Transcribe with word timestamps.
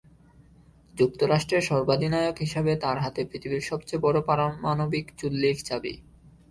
যুক্তরাষ্ট্রের 0.93 1.63
সর্বাধিনায়ক 1.63 2.35
হিসেবে 2.39 2.71
তাঁর 2.75 2.97
হাতে 2.99 3.21
পৃথিবীর 3.25 3.63
সবচেয়ে 3.69 4.03
বড় 4.05 4.17
পারমাণবিক 4.27 5.05
চুল্লির 5.19 5.57
চাবি। 5.67 5.93